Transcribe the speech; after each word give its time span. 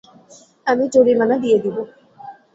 আমি 0.67 0.83
জরিমানা 0.93 1.35
দিয়ে 1.37 1.57
দেব! 1.63 1.77